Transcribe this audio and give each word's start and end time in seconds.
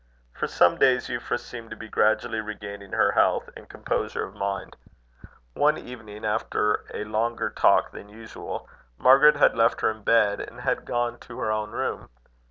For 0.33 0.47
some 0.47 0.79
days 0.79 1.09
Euphra 1.09 1.39
seemed 1.39 1.69
to 1.69 1.75
be 1.75 1.87
gradually 1.87 2.41
regaining 2.41 2.93
her 2.93 3.11
health 3.11 3.51
and 3.55 3.69
composure 3.69 4.23
of 4.23 4.33
mind. 4.33 4.75
One 5.53 5.77
evening, 5.77 6.25
after 6.25 6.85
a 6.91 7.03
longer 7.03 7.51
talk 7.51 7.91
than 7.91 8.09
usual, 8.09 8.67
Margaret 8.97 9.35
had 9.35 9.55
left 9.55 9.81
her 9.81 9.91
in 9.91 10.01
bed, 10.01 10.39
and 10.41 10.61
had 10.61 10.85
gone 10.85 11.19
to 11.19 11.37
her 11.37 11.51
own 11.51 11.69
room. 11.69 12.09